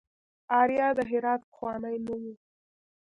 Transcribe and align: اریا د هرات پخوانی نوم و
اریا 0.59 0.87
د 0.97 0.99
هرات 1.11 1.41
پخوانی 1.49 1.95
نوم 2.05 2.21
و 2.31 2.33